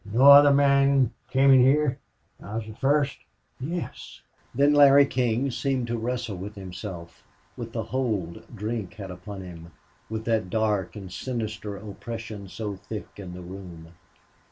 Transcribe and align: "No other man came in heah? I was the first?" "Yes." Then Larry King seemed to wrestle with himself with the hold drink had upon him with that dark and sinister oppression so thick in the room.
"No 0.11 0.23
other 0.31 0.51
man 0.51 1.13
came 1.29 1.51
in 1.51 1.61
heah? 1.61 1.97
I 2.41 2.55
was 2.55 2.65
the 2.65 2.73
first?" 2.73 3.19
"Yes." 3.59 4.21
Then 4.55 4.73
Larry 4.73 5.05
King 5.05 5.51
seemed 5.51 5.85
to 5.85 5.97
wrestle 5.99 6.37
with 6.37 6.55
himself 6.55 7.23
with 7.55 7.71
the 7.73 7.83
hold 7.83 8.41
drink 8.55 8.95
had 8.95 9.11
upon 9.11 9.43
him 9.43 9.71
with 10.09 10.25
that 10.25 10.49
dark 10.49 10.95
and 10.95 11.13
sinister 11.13 11.77
oppression 11.77 12.47
so 12.47 12.77
thick 12.77 13.09
in 13.17 13.35
the 13.35 13.43
room. 13.43 13.89